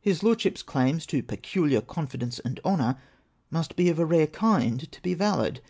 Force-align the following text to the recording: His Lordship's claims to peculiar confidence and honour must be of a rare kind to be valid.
His 0.00 0.24
Lordship's 0.24 0.60
claims 0.60 1.06
to 1.06 1.22
peculiar 1.22 1.80
confidence 1.80 2.40
and 2.40 2.58
honour 2.64 2.98
must 3.48 3.76
be 3.76 3.88
of 3.90 4.00
a 4.00 4.04
rare 4.04 4.26
kind 4.26 4.90
to 4.90 5.00
be 5.02 5.14
valid. 5.14 5.60